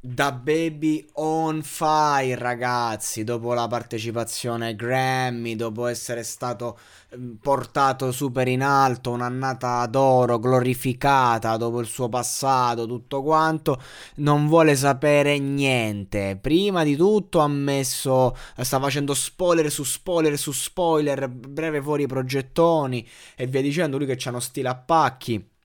Da 0.00 0.30
Baby 0.30 1.04
on 1.14 1.60
fire, 1.64 2.36
ragazzi, 2.36 3.24
dopo 3.24 3.52
la 3.52 3.66
partecipazione 3.66 4.68
ai 4.68 4.76
Grammy, 4.76 5.56
dopo 5.56 5.86
essere 5.86 6.22
stato 6.22 6.78
ehm, 7.10 7.38
portato 7.42 8.12
super 8.12 8.46
in 8.46 8.62
alto, 8.62 9.10
un'annata 9.10 9.84
d'oro 9.86 10.38
glorificata 10.38 11.56
dopo 11.56 11.80
il 11.80 11.88
suo 11.88 12.08
passato, 12.08 12.86
tutto 12.86 13.24
quanto, 13.24 13.82
non 14.16 14.46
vuole 14.46 14.76
sapere 14.76 15.36
niente. 15.40 16.38
Prima 16.40 16.84
di 16.84 16.94
tutto 16.94 17.40
ha 17.40 17.48
messo, 17.48 18.36
sta 18.56 18.78
facendo 18.78 19.14
spoiler 19.14 19.68
su 19.68 19.82
spoiler 19.82 20.38
su 20.38 20.52
spoiler, 20.52 21.28
breve 21.28 21.82
fuori 21.82 22.04
i 22.04 22.06
progettoni 22.06 23.04
e 23.34 23.48
via 23.48 23.60
dicendo, 23.62 23.96
lui 23.96 24.06
che 24.06 24.14
c'ha 24.16 24.30
uno 24.30 24.38
stile 24.38 24.68
a 24.68 24.76
pacchi. 24.76 25.56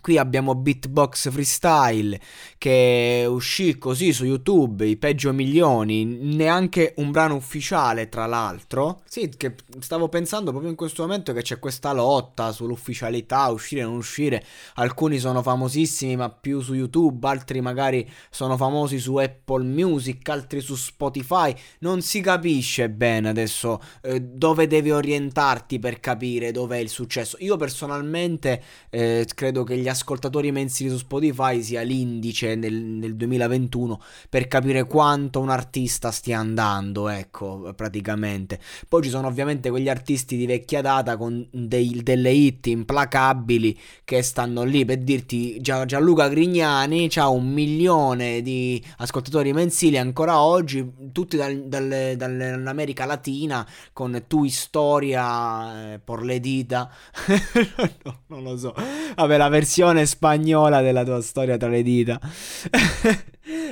Qui 0.00 0.18
abbiamo 0.18 0.54
Beatbox 0.54 1.30
Freestyle 1.30 2.18
che 2.56 3.26
uscì 3.28 3.78
così 3.78 4.12
su 4.12 4.24
YouTube, 4.24 4.86
i 4.86 4.96
peggio 4.96 5.32
milioni, 5.32 6.04
neanche 6.04 6.94
un 6.96 7.10
brano 7.10 7.34
ufficiale 7.34 8.08
tra 8.08 8.26
l'altro. 8.26 9.02
Sì, 9.06 9.30
che 9.36 9.54
stavo 9.80 10.08
pensando 10.08 10.50
proprio 10.50 10.70
in 10.70 10.76
questo 10.76 11.02
momento 11.02 11.32
che 11.32 11.42
c'è 11.42 11.58
questa 11.58 11.92
lotta 11.92 12.52
sull'ufficialità, 12.52 13.48
uscire 13.48 13.84
o 13.84 13.88
non 13.88 13.98
uscire. 13.98 14.44
Alcuni 14.74 15.18
sono 15.18 15.42
famosissimi 15.42 16.16
ma 16.16 16.30
più 16.30 16.60
su 16.60 16.74
YouTube, 16.74 17.26
altri 17.28 17.60
magari 17.60 18.08
sono 18.30 18.56
famosi 18.56 18.98
su 18.98 19.16
Apple 19.16 19.64
Music, 19.64 20.26
altri 20.28 20.60
su 20.60 20.74
Spotify. 20.76 21.54
Non 21.80 22.00
si 22.00 22.20
capisce 22.20 22.88
bene 22.88 23.28
adesso 23.28 23.80
eh, 24.02 24.20
dove 24.20 24.66
devi 24.66 24.90
orientarti 24.90 25.78
per 25.78 26.00
capire 26.00 26.52
dov'è 26.52 26.78
il 26.78 26.88
successo. 26.88 27.36
Io 27.40 27.56
personalmente 27.56 28.62
eh, 28.88 29.26
credo 29.34 29.64
che 29.64 29.76
gli 29.76 29.88
ascoltatori 29.90 30.52
mensili 30.52 30.90
su 30.90 30.98
Spotify 30.98 31.62
sia 31.62 31.82
l'indice 31.82 32.54
nel, 32.54 32.74
nel 32.74 33.16
2021 33.16 34.00
per 34.28 34.48
capire 34.48 34.84
quanto 34.84 35.40
un 35.40 35.48
artista 35.48 36.10
stia 36.10 36.38
andando, 36.38 37.08
ecco, 37.08 37.72
praticamente. 37.74 38.58
Poi 38.88 39.02
ci 39.02 39.08
sono 39.08 39.26
ovviamente 39.26 39.70
quegli 39.70 39.88
artisti 39.88 40.36
di 40.36 40.46
vecchia 40.46 40.80
data 40.80 41.16
con 41.16 41.46
dei, 41.50 42.00
delle 42.02 42.30
hit 42.30 42.66
implacabili 42.66 43.78
che 44.04 44.22
stanno 44.22 44.64
lì 44.64 44.84
per 44.84 44.98
dirti 44.98 45.60
Gianluca 45.60 46.28
Grignani 46.28 47.08
ha 47.16 47.28
un 47.28 47.48
milione 47.48 48.42
di 48.42 48.82
ascoltatori 48.98 49.52
mensili 49.52 49.98
ancora 49.98 50.40
oggi, 50.40 51.10
tutti 51.12 51.36
dal, 51.36 51.64
dal, 51.66 52.14
dall'America 52.16 53.04
Latina 53.04 53.66
con 53.92 54.24
Tu 54.26 54.48
Storia, 54.48 55.94
eh, 55.94 55.98
por 55.98 56.22
le 56.22 56.40
dita. 56.40 56.90
no, 58.04 58.20
non 58.26 58.42
lo 58.42 58.56
so. 58.56 58.74
Vabbè, 59.14 59.36
la 59.36 59.48
versione 59.48 59.79
versione 59.80 60.04
spagnola 60.04 60.82
della 60.82 61.04
tua 61.04 61.22
storia 61.22 61.56
tra 61.56 61.68
le 61.68 61.82
dita. 61.82 62.20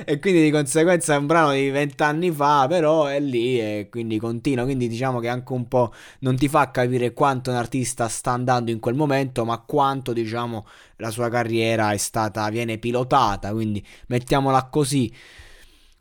e 0.05 0.19
quindi 0.19 0.41
di 0.41 0.49
conseguenza 0.49 1.13
è 1.13 1.17
un 1.17 1.27
brano 1.27 1.51
di 1.51 1.69
vent'anni 1.69 2.31
fa, 2.31 2.65
però 2.67 3.05
è 3.05 3.19
lì 3.19 3.59
e 3.59 3.87
quindi 3.91 4.17
continua. 4.17 4.63
Quindi 4.63 4.87
diciamo 4.87 5.19
che 5.19 5.27
anche 5.27 5.53
un 5.53 5.67
po' 5.67 5.93
non 6.19 6.35
ti 6.35 6.47
fa 6.47 6.71
capire 6.71 7.13
quanto 7.13 7.51
un 7.51 7.57
artista 7.57 8.07
sta 8.07 8.31
andando 8.31 8.71
in 8.71 8.79
quel 8.79 8.95
momento, 8.95 9.45
ma 9.45 9.59
quanto 9.59 10.11
diciamo 10.11 10.65
la 10.97 11.11
sua 11.11 11.29
carriera 11.29 11.91
è 11.91 11.97
stata, 11.97 12.49
viene 12.49 12.79
pilotata. 12.79 13.51
Quindi 13.51 13.85
mettiamola 14.07 14.65
così. 14.65 15.13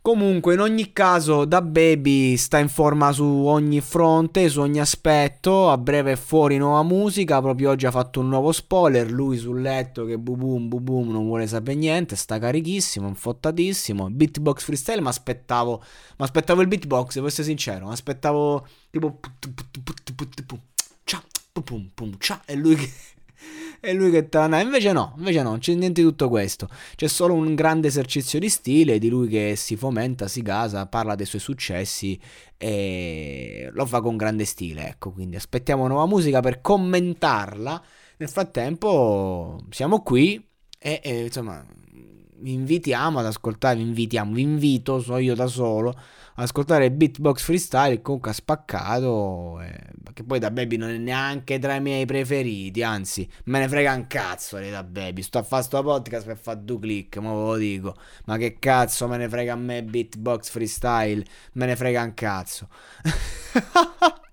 Comunque, 0.01 0.55
in 0.55 0.61
ogni 0.61 0.93
caso, 0.93 1.45
da 1.45 1.61
Baby 1.61 2.37
sta 2.37 2.59
in 2.59 2.69
forma 2.69 3.13
su 3.13 3.25
ogni 3.25 3.81
fronte, 3.81 4.49
su 4.49 4.61
ogni 4.61 4.81
aspetto. 4.81 5.71
A 5.71 5.77
breve 5.77 6.13
è 6.13 6.17
fuori 6.17 6.57
nuova 6.57 6.83
musica. 6.83 7.43
Proprio 7.43 7.71
oggi 7.71 7.85
ha 7.85 7.91
fatto 7.91 8.21
un 8.21 8.29
nuovo 8.29 8.53
spoiler. 8.53 9.11
Lui 9.11 9.37
sul 9.37 9.61
letto 9.61 10.07
che 10.07 10.17
bubum 10.17 10.69
bubum 10.69 11.11
non 11.11 11.27
vuole 11.27 11.47
sapere 11.47 11.77
niente. 11.77 12.17
Sta 12.17 12.39
carichissimo, 12.39 13.07
infottatissimo. 13.09 14.09
Beatbox 14.09 14.63
freestyle. 14.65 15.03
Ma 15.03 15.11
aspettavo. 15.11 15.83
Ma 16.17 16.25
aspettavo 16.25 16.63
il 16.63 16.69
beatbox, 16.69 17.15
devo 17.15 17.27
essere 17.27 17.47
sincero. 17.47 17.87
Ma 17.87 17.93
aspettavo 17.93 18.67
tipo. 18.91 19.19
E 22.47 22.55
lui 22.55 22.77
che 22.77 22.91
e 23.81 23.93
lui 23.93 24.11
che 24.11 24.29
te 24.29 24.39
la 24.39 24.61
Invece 24.61 24.93
no, 24.93 25.15
invece 25.19 25.43
no, 25.43 25.51
non 25.51 25.59
c'è 25.59 25.75
niente 25.75 26.01
di 26.03 26.07
tutto 26.07 26.29
questo. 26.29 26.69
C'è 26.97 27.07
solo 27.07 27.35
un 27.35 27.55
grande 27.55 27.89
esercizio 27.89 28.39
di 28.39 28.49
stile 28.49 28.99
di 28.99 29.09
lui 29.09 29.29
che 29.29 29.55
si 29.57 29.77
fomenta, 29.77 30.29
si 30.29 30.43
gasa, 30.43 30.87
parla 30.87 31.15
dei 31.15 31.27
suoi 31.27 31.41
successi 31.41 32.19
e 32.57 33.69
lo 33.73 33.87
fa 33.87 34.01
con 34.01 34.17
grande 34.17 34.45
stile. 34.45 34.89
Ecco, 34.89 35.13
quindi 35.13 35.37
aspettiamo 35.37 35.87
nuova 35.87 36.07
musica 36.07 36.41
per 36.41 36.61
commentarla. 36.61 37.83
Nel 38.19 38.29
frattempo 38.29 39.61
siamo 39.71 40.03
qui 40.03 40.45
e, 40.79 41.01
e 41.03 41.25
insomma 41.25 41.65
vi 42.41 42.53
invitiamo 42.53 43.19
ad 43.19 43.27
ascoltare, 43.27 43.77
vi 43.77 43.83
invitiamo, 43.83 44.33
vi 44.33 44.43
invito, 44.43 45.01
so 45.01 45.17
io 45.19 45.35
da 45.35 45.47
solo 45.47 45.95
ascoltare 46.41 46.91
Beatbox 46.91 47.43
Freestyle 47.43 48.01
comunque 48.01 48.31
ha 48.31 48.35
spaccato 48.35 49.61
eh, 49.61 49.77
che 50.13 50.23
poi 50.23 50.39
da 50.39 50.51
Baby 50.51 50.77
non 50.77 50.91
è 50.91 50.97
neanche 50.97 51.59
tra 51.59 51.75
i 51.75 51.81
miei 51.81 52.07
preferiti 52.07 52.83
anzi 52.83 53.29
me 53.45 53.59
ne 53.59 53.69
frega 53.69 53.93
un 53.93 54.07
cazzo 54.07 54.59
di 54.59 54.71
da 54.71 54.83
Baby. 54.83 55.23
Sto 55.23 55.39
a 55.39 55.43
fare 55.43 55.63
sto 55.63 55.83
podcast 55.83 56.27
per 56.27 56.37
fare 56.37 56.61
due 56.63 56.79
click 56.79 57.17
ma 57.19 57.31
ve 57.31 57.43
lo 57.43 57.57
dico. 57.57 57.97
Ma 58.27 58.37
che 58.37 58.59
cazzo 58.59 59.09
me 59.09 59.17
ne 59.17 59.29
frega 59.29 59.53
a 59.53 59.57
me 59.57 59.83
Beatbox 59.83 60.51
Freestyle? 60.51 61.25
Me 61.53 61.67
ne 61.67 61.77
frega 61.77 62.03
un 62.03 62.15
cazzo 62.15 62.69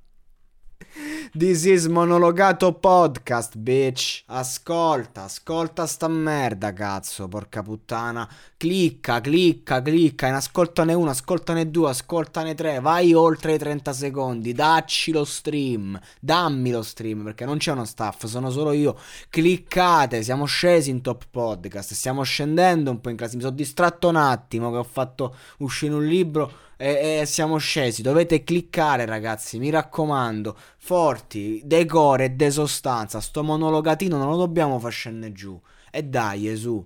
This 1.38 1.66
is 1.66 1.88
monologato 1.88 2.72
podcast, 2.72 3.58
bitch. 3.58 4.24
Ascolta, 4.28 5.24
ascolta 5.24 5.86
sta 5.86 6.08
merda, 6.08 6.72
cazzo, 6.72 7.28
porca 7.28 7.62
puttana. 7.62 8.26
Clicca, 8.56 9.20
clicca, 9.20 9.82
clicca. 9.82 10.28
In 10.28 10.36
ascoltane 10.36 10.94
uno, 10.94 11.10
ascoltane 11.10 11.70
due, 11.70 11.90
ascoltane 11.90 12.56
tre. 12.56 12.80
Vai 12.80 13.14
oltre 13.14 13.56
i 13.56 13.58
30 13.58 13.92
secondi. 13.92 14.54
Dacci 14.54 15.12
lo 15.12 15.26
stream. 15.26 16.00
Dammi 16.22 16.72
lo 16.72 16.82
stream, 16.82 17.26
perché 17.26 17.44
non 17.44 17.58
c'è 17.58 17.74
uno 17.74 17.84
staff, 17.84 18.28
sono 18.28 18.50
solo 18.50 18.72
io. 18.72 18.98
Cliccate, 19.30 20.24
siamo 20.24 20.46
scesi 20.46 20.90
in 20.90 21.02
top 21.02 21.26
podcast. 21.30 21.96
Stiamo 21.96 22.24
scendendo 22.24 22.92
un 22.92 23.02
po' 23.02 23.10
in 23.10 23.18
classe. 23.18 23.36
Mi 23.36 23.42
sono 23.42 23.54
distratto 23.54 24.08
un 24.08 24.16
attimo 24.16 24.72
che 24.72 24.78
ho 24.78 24.84
fatto 24.84 25.36
uscire 25.58 25.96
un 25.96 26.06
libro 26.06 26.64
e, 26.78 27.20
e, 27.22 27.26
siamo 27.26 27.58
scesi. 27.58 28.02
Dovete 28.02 28.44
cliccare, 28.44 29.06
ragazzi. 29.06 29.60
Mi 29.60 29.70
raccomando. 29.70 30.58
Forti, 30.78 31.62
decore 31.66 32.26
e 32.26 32.30
de 32.32 32.52
sostanza. 32.52 33.20
Sto 33.22 33.44
monologatino 33.44 34.18
non 34.18 34.30
lo 34.30 34.38
dobbiamo 34.38 34.80
far 34.80 34.92
scendere 34.92 35.32
giù. 35.34 35.60
E 35.92 36.04
dai, 36.04 36.44
Gesù. 36.44 36.86